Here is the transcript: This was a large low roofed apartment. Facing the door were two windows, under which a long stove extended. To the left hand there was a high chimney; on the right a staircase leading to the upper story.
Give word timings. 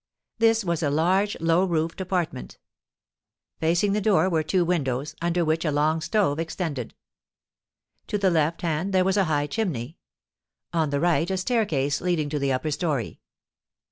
This 0.39 0.65
was 0.65 0.81
a 0.81 0.89
large 0.89 1.37
low 1.39 1.63
roofed 1.63 2.01
apartment. 2.01 2.57
Facing 3.59 3.93
the 3.93 4.01
door 4.01 4.31
were 4.31 4.41
two 4.41 4.65
windows, 4.65 5.13
under 5.21 5.45
which 5.45 5.63
a 5.63 5.69
long 5.69 6.01
stove 6.01 6.39
extended. 6.39 6.95
To 8.07 8.17
the 8.17 8.31
left 8.31 8.63
hand 8.63 8.95
there 8.95 9.05
was 9.05 9.15
a 9.15 9.25
high 9.25 9.45
chimney; 9.45 9.99
on 10.73 10.89
the 10.89 10.99
right 10.99 11.29
a 11.29 11.37
staircase 11.37 12.01
leading 12.01 12.29
to 12.29 12.39
the 12.39 12.51
upper 12.51 12.71
story. 12.71 13.19